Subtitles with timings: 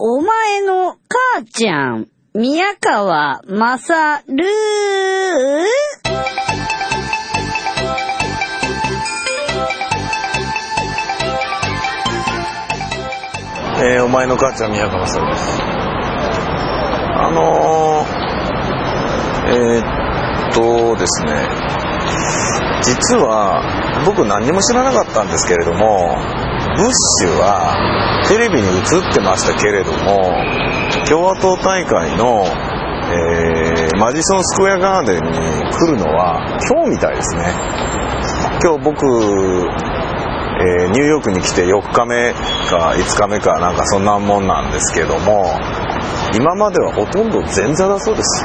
[0.00, 4.44] お前の母ちゃん、宮川まさる
[13.80, 15.60] えー、お前の母ちゃん宮川さんです。
[15.60, 21.48] あのー、えー、っとですね。
[22.84, 26.16] 実は僕何にも知らなかったんですけれども
[26.76, 27.97] ブッシュは
[28.28, 30.20] テレビに映ってましたけれども
[31.08, 35.30] 共和党大会の、えー、マジソンスクエアガーデンに
[35.72, 37.44] 来るのは今日みたいですね。
[38.62, 39.06] 今日僕
[40.60, 42.32] えー、ニューヨークに来て4日目
[42.68, 45.44] か5日目かなんかそんなもんなんですけども
[46.34, 48.44] 今まではほとんど前座だそうです。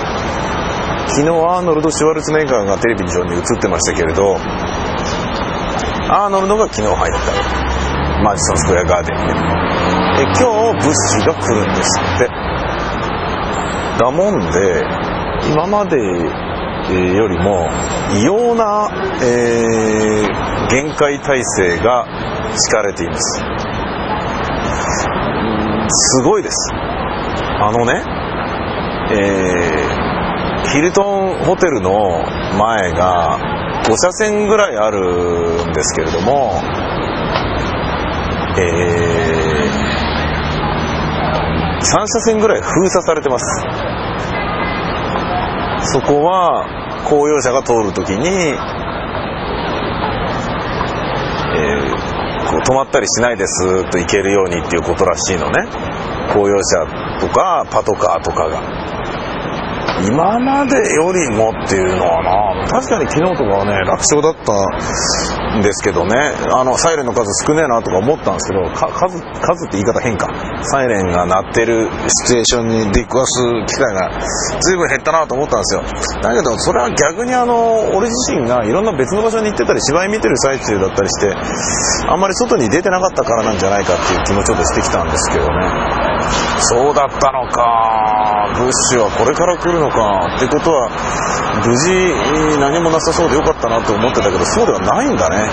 [1.08, 4.36] 昨日アーノルド・シュワルツェネッガーがテレビ上に映ってましたけれど
[6.09, 7.63] アーノルドが昨日入った。
[8.23, 9.73] マジソンスクエアガーデンに。
[10.23, 12.27] で今日ブッシュが来るんですって。
[14.00, 14.84] だもんで
[15.52, 17.67] 今までよりも
[18.16, 18.89] 異様な、
[19.22, 22.06] えー、限界体制が
[22.56, 23.44] 敷かれています。
[25.89, 26.72] すごいです。
[26.73, 28.02] あのね、
[29.12, 31.92] えー、ヒルトンホテルの
[32.58, 33.40] 前が
[33.84, 36.62] 5車線ぐらいあるんですけれども
[38.56, 40.12] えー、
[41.34, 43.45] 3車線ぐらい封鎖されてます。
[45.92, 46.66] そこは
[47.09, 55.67] 公用車が通るときに、えー、こう止まったりしないですと行けるようにっていうことらしいのね。
[56.34, 58.83] 公用車とかパトカーとかが。
[60.08, 66.16] 今までよりもっていうのはな確かに昨日とかはね楽勝だったんですけどね。
[66.52, 70.28] あのサイレンの数少ねえなとか思ったんですけど数数って言い方変か。
[70.64, 74.09] サイレンが鳴ってるシチュエーションに出くわす機会が
[74.62, 75.84] 随分減ったなと思ったんですよ。
[76.22, 81.34] だけどそれは逆にあの俺自身がいろんな別の場所に行ってたり芝居見てる最中だったりして
[82.07, 86.12] あんまり外に出てなかったからなんじゃないかっていう気もちょっとしてきたんですけどね。
[86.59, 88.53] そうだったのか。
[88.56, 90.35] ブッシュはこれから来るのか。
[90.38, 90.89] ってことは
[91.66, 95.50] 無事何もなさそうでよかったなと思ってたけどそうではないんだね。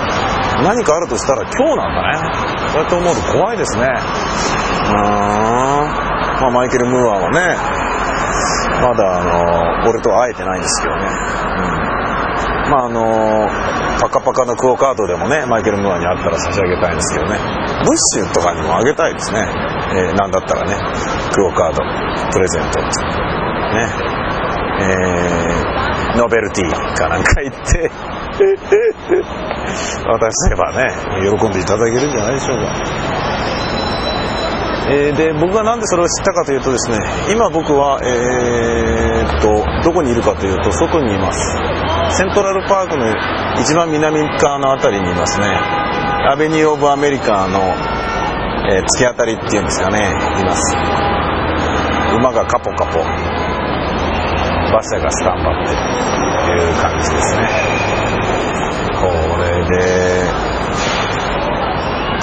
[0.62, 2.34] 何かあるとしたら今日なんだね。
[2.72, 3.86] そうやって思うと怖いですね。
[3.86, 5.50] うー。
[5.58, 6.10] ん
[6.40, 7.54] まあマイケル・ムーアはね
[8.80, 11.99] まだあの俺とは会えてないんですけどね、うん、
[12.70, 13.02] まああの
[14.00, 17.38] パカパカのクオカードでもねマイケル・ムーアに会ったら差し上げたいんですけどね。
[17.84, 20.76] ブッシュとかにもあげたいですね、えー、なんだったらね
[21.34, 21.82] クオカード
[22.32, 24.20] プレゼントね。
[24.82, 27.90] えー、ノベルティかなんか言って。
[30.06, 30.88] 渡せばね
[31.38, 32.72] 喜んでいただけるんじゃないでしょうか。
[34.92, 36.98] えー、で僕がなんでそれを知ったかというとですね
[37.30, 41.89] 今僕は、えー、っとどこにいるかというと外にいます。
[42.12, 43.06] セントラルパークの
[43.60, 45.46] 一番南側の辺りにいますね。
[45.46, 47.60] アベニュー・オブ・アメリカの、
[48.68, 49.98] えー、突き当たりっていうんですかね。
[50.40, 50.74] います。
[52.16, 53.00] 馬がカポカポ。
[53.00, 57.48] 馬車がスタンバっていう感じですね。
[59.00, 59.06] こ
[59.38, 60.24] れで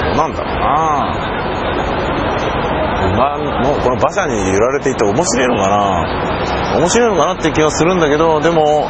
[0.03, 1.27] どうなんだろうな。
[3.13, 6.27] 馬のこの馬車に揺られていて面白いのかな。
[6.77, 8.89] 面白いのかなっていう気がするんだけどでも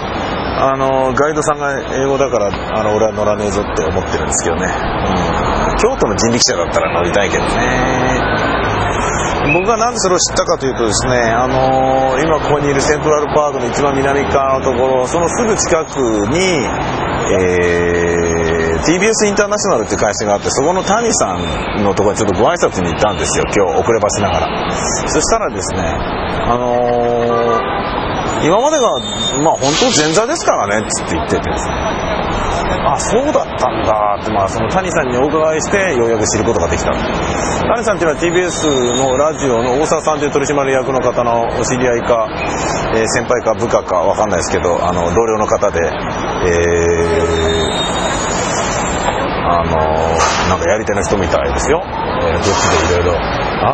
[0.58, 8.58] あのガイドさんが英語だからあの俺は乗らねえぞって思ってるんですけどね、うん、京都の人力車だったら乗りたいけどね。
[9.54, 16.38] 僕がなんでそれを知ったかというとですね、あのー、今ここにいるセントラルパークの一番南側のところそのすぐ近くに、
[17.32, 24.74] えー、TBS インターナショナルっていう会社があってそこの谷さんのところにちょっとご挨拶に行ったんですよ今日遅ればしながら。
[25.08, 27.47] そしたらですねあのー
[28.44, 29.00] 今までが、
[29.44, 31.74] まあ本当前座ですからねっ、つって言っててですね。
[32.88, 36.92] あ、そうだったんだって、まあその谷さんにお伺いして、ようやく知ることができた。
[36.92, 42.28] 谷さんっていうのは TBS のラジオの大沢さんという取締役の方のお知り合いか、
[42.96, 45.88] えー、先輩か部下かわかんないですけど、あの、同僚の方で、えー、
[49.50, 49.72] あの
[50.50, 51.82] なんかやり手の人みたいですよ。
[51.86, 51.94] えー、
[52.34, 52.46] どっち
[52.90, 53.18] でいろいろ。
[53.18, 53.72] ああ、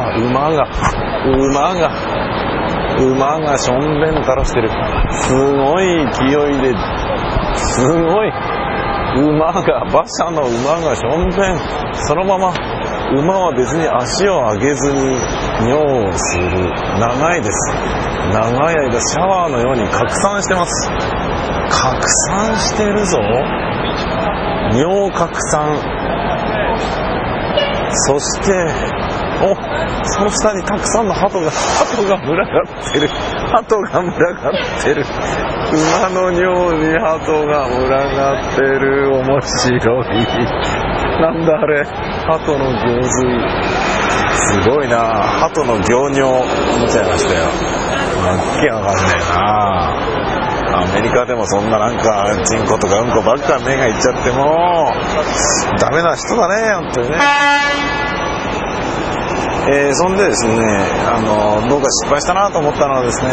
[0.00, 0.66] ああ、馬が、
[1.24, 1.90] 馬が、
[2.98, 4.70] 馬がしょんべん垂らしてる。
[5.10, 6.74] すごい勢いで
[7.56, 8.32] すごい。
[9.16, 11.58] 馬が馬車の馬がしょんべん
[12.06, 12.52] そのまま
[13.16, 14.98] 馬は別に足を上げずに
[15.68, 16.70] 尿をする。
[16.98, 17.74] 長いです。
[18.32, 20.88] 長い間シャワーのように拡散してます。
[21.70, 23.18] 拡散してるぞ。
[24.72, 25.78] 尿拡散。
[28.06, 28.93] そして
[29.44, 29.54] お
[30.04, 33.08] その下にたくさんの鳩が鳩が群がってる。
[33.08, 35.04] 鳩が群がってる。
[36.00, 39.14] 馬の尿に鳩が群がってる。
[39.16, 40.24] 面白い。
[41.20, 41.84] なんだあれ。
[41.84, 43.84] 鳩の行水。
[44.36, 44.98] すごいな。
[44.98, 46.42] 鳩の行尿
[46.80, 50.14] 見ちゃいましたよわっけわかんねえな。
[50.76, 58.03] アメリカでもそんななんかチンコとかうんこばっか目がいっちゃってもうダメな人だね本当にね。
[59.66, 60.54] えー、そんでですね、
[61.08, 63.30] あの、どうか失敗したなと思ったのはですね、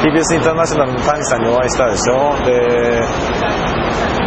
[0.00, 2.34] TBS インターナショナルの谷さんにお会いしたでしょ。
[2.44, 3.02] で、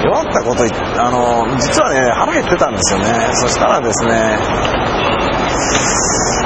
[0.05, 0.63] 弱ったこと
[1.01, 3.05] あの、実はね、腹減ってたんですよね。
[3.33, 4.37] そしたらですね、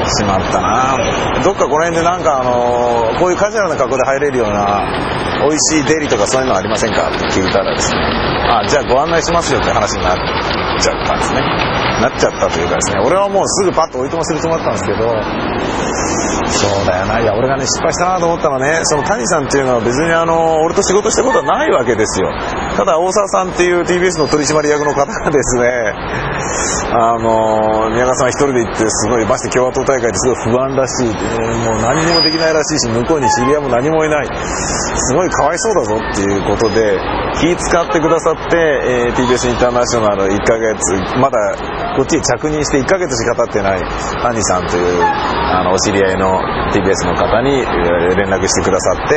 [0.10, 0.98] しまったな。
[1.44, 4.86] どっかこの辺でなんかあのこういうカジュアルな格好で入れるような
[5.42, 8.00] 美味しいデリとかそういうのありませんかって聞いたらですね。
[8.52, 10.18] あじゃあご案内しますよって話になっ
[10.82, 11.42] ちゃったんですね。
[12.02, 13.00] なっちゃったというかですね。
[13.06, 15.12] 俺はもうすぐパッと追い込ませるつもりだったんですけど。
[16.52, 17.20] そうだよな。
[17.20, 22.30] いや俺がね失敗したなと思ったのはねその谷さんっていうのは別にあの俺と仕事したことはないわけですよ。
[22.78, 25.94] ただ大沢さんっていう TBS の取締役の方がですね
[26.94, 34.28] あの宮川さん一人で行ってすごいまして共和党大会ですごい不安らしい、もう何にもできないらしいし向こうに知り合いも何もいない。
[34.28, 37.00] すごいかわいそうだぞっていうことで
[37.40, 41.40] 気使ってくださって、えー、TBS インターナショナル1ヶ月まだ
[41.96, 43.82] こっちに着任して1ヶ月しか経ってない
[44.22, 46.40] 谷さんというあのお知り合いの
[46.72, 47.64] TBS の方に
[48.16, 49.16] 連絡してくださって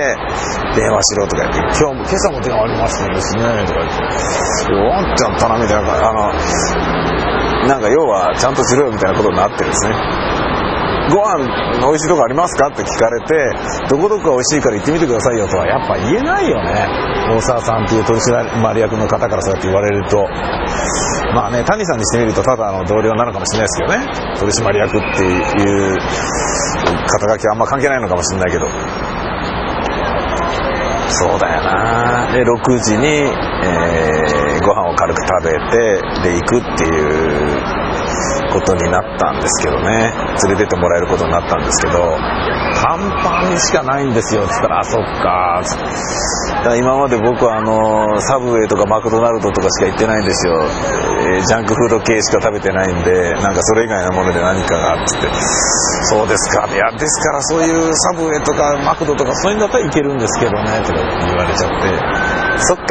[0.78, 3.44] 電話しろとか言って今日も今朝も電話ありましたですね。
[3.62, 3.94] とか言って
[4.66, 9.94] 終わっちゃったなみたいなあのなんか要はちゃんとしろよみたいなことになってるんですね。
[11.10, 11.36] ご飯
[11.80, 13.34] の美味しいとこありますかって聞かれて
[13.90, 16.88] どこどこが美味しいから行ってみてくださいよとはやっぱ言えないよね。
[17.28, 20.26] 大沢さんっていう取締役の方からそうやって言われると。
[21.34, 24.38] まあね谷さんにしてみるとただの同僚なのかもしれないですけどね。
[24.38, 25.96] 取締役っていう
[27.06, 28.66] 肩書きはあんま関係ないのかもしれないけど。
[31.14, 32.26] そうだよな。
[32.32, 37.73] で6時に、えー、ご飯を軽く食べてで行くっていう
[38.54, 40.14] ことになったんですけどね。
[40.46, 41.98] 連れてってもらえることになったんですけど
[42.78, 45.62] 短パンしかないんですよっつったらあそっか。
[46.78, 50.54] 今まで僕はあのサブウェイとかマクドナルドとかしか行ってないんですよ、
[51.34, 55.28] えー、ジャンクフード系しか食べてないんでなんかそれ以外のもので何かがっつって。
[56.08, 56.68] そうですか。
[56.72, 62.64] いやですからそういうサブウェイとかマクドとかそういうのだったらいけるんですけどねとか言われちゃって。
[62.64, 62.84] そっか。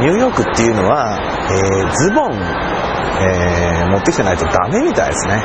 [0.00, 1.16] ニューヨークっていうのは、
[1.48, 2.36] えー、ズボン、
[3.20, 5.42] えー、持ってきてないとダメみたいですね。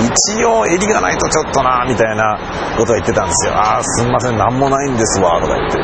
[0.00, 2.38] 一応襟がないとちょっとなみたいな
[2.76, 3.54] ことは言ってたんですよ。
[3.54, 5.78] ああすんません何もないんですわとか言って。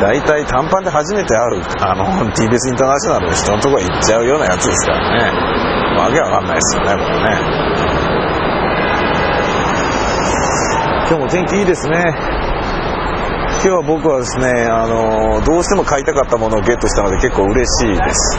[0.00, 5.98] 大体短パンで初めて会うあの TBS インターナショナルの人のところ行っちゃうようなやつですからね。
[5.98, 7.96] わけわかんないですよねこれね。
[11.08, 12.04] 今日も天気いいですね。
[13.62, 18.38] 今日は僕はですねあのどうしても買いたかったものをゲットしたので結構嬉しいです。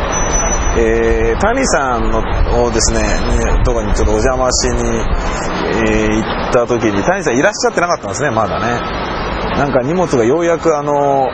[0.77, 2.19] えー、谷さんの
[2.63, 3.01] をですね
[3.65, 4.83] とかにちょっとお邪魔しに、
[5.73, 9.07] えー、行った時に谷さんいらっしゃってなかったんですねまだね。
[9.57, 11.29] なんか荷物がようやくあの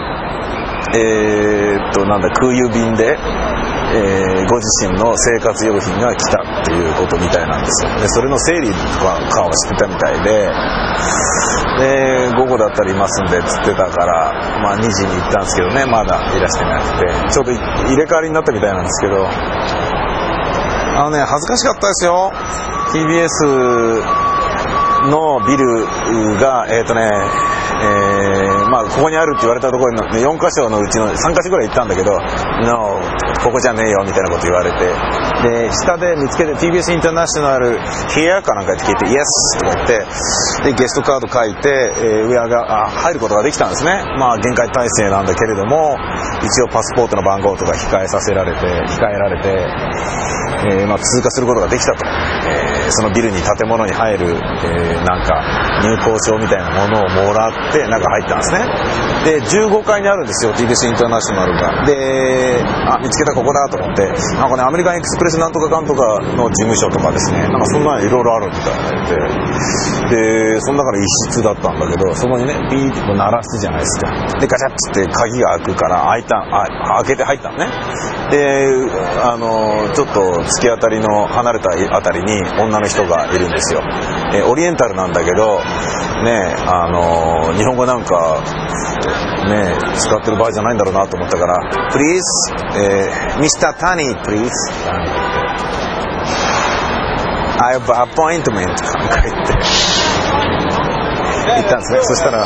[0.95, 7.93] えー、っとなんだ空輸便で、えー、ご自身の生活用品が来たっていうことみたいなんですよ。
[8.01, 10.49] でそれの整理とかをしてたみたいで
[11.79, 19.25] で午後だったらいますんでっつってたから、まあ、2時に行ったんですけどねまだいらしてなくてちょうど入れ替わりになったみたいなんですけど
[20.95, 22.31] あのね恥ずかしかったですよ。
[22.93, 24.23] TBS
[25.09, 25.87] のビル
[26.39, 27.09] がえっ、とね
[27.83, 32.15] えー、まあ、ここにあるって言われたところの4箇所のうちの3箇所ぐらい行ったんだけど
[32.63, 32.99] 「No
[33.43, 34.87] ここじゃねえよ」みたいなこと言われて
[35.43, 40.05] で下で見つけて TBS インターナショナル部屋かなんかって聞いて「イエス!」とか言って
[40.63, 45.97] でゲストカード書いて、えー、上があ入ることができたんですねまあ限界体制なんだけれども
[46.41, 49.49] 一応パスポートの番号とか控えさせられて控えられて、
[50.71, 52.05] えー、まあ、通過することができたと、
[52.91, 55.41] そのビルに建物に入る、えなんか
[55.81, 59.12] 入校証みたいなものをもらって中入ったんですね。
[59.23, 61.85] で15階にあるんですよ TBS インターナショナルが。
[61.85, 64.07] であ見つけたここだと思って。
[64.35, 67.39] なんかねアメリカンエクスプレスなんとかかんとかの事務所とかですね。
[67.47, 70.13] なんかそんなのいろいろあるみたいで。
[70.13, 74.11] でその中で一室だったんだけどそこにねピーって鳴らすじゃないですか。
[74.39, 77.67] でガチャッつって鍵が開くから開いたあ開けて入ったのね。
[78.29, 78.67] で
[79.23, 83.81] あのちょっと突き当たりの離れたあたりに女の人がいるんですよ。
[84.33, 85.59] えオリエンタルなんだけど
[86.23, 88.43] ねあの日本語なんか
[89.49, 91.55] ね使ってる場合じゃないんだろうなと思ったから
[91.91, 92.21] 「Please、
[92.77, 93.73] えー、Mr.
[93.77, 94.49] Tani please」
[97.59, 99.59] I have appointment かなんか言って、行
[101.61, 101.99] ったんですね。
[102.01, 102.45] そしたら、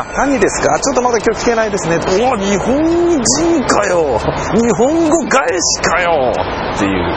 [0.00, 0.78] あ、何ですか？
[0.80, 1.96] ちょっとまだ今日聞けないですね。
[1.96, 4.18] うわ、日本人かよ
[4.54, 6.32] 日本語返しかよ
[6.74, 7.16] っていう、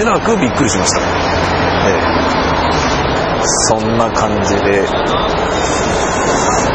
[0.00, 1.00] えなくびっくりしました。
[1.00, 1.02] え
[1.94, 1.96] え、
[3.68, 4.86] そんな感じで、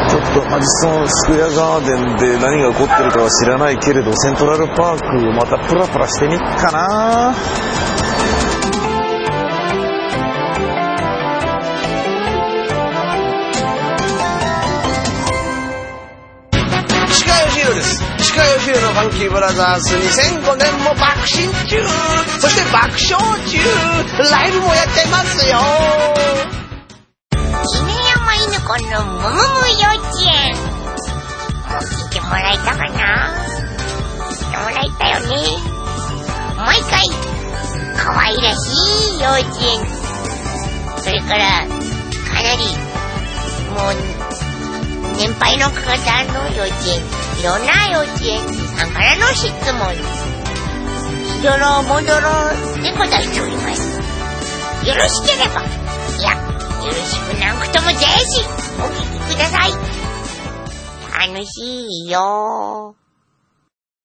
[0.10, 7.34] ちょっとマジソンスクエアガーデンで何が起こってるかは知らないけれど、セントラルパークまたプラプラしてみっかな。
[18.20, 21.84] 石川義弘のファンキーブラザーズ2005年も爆心中。
[22.40, 23.58] そして爆笑中。
[24.32, 26.33] ライブもやってますよ。
[28.74, 30.56] 山犬子のむむむ幼稚園。
[30.56, 30.62] も
[31.78, 33.30] う聞いてもらえたかな？
[34.32, 35.36] 聞いてもらえたよね？
[36.58, 37.06] 毎回
[37.96, 38.74] 可愛らし
[39.16, 39.86] い幼稚園。
[40.98, 41.70] それからか
[42.42, 42.66] なり
[43.70, 43.94] もう
[45.18, 46.98] 年配の方の幼稚園。
[47.42, 48.42] いろんな幼稚園
[48.76, 49.54] さんからの質問。
[51.28, 52.26] しどろもどろ
[52.82, 54.00] で答えております。
[54.88, 55.83] よろしければ。
[56.84, 58.44] よろしくなくともぜひ
[58.78, 59.72] お聞きください。
[61.30, 62.96] 楽しいよ。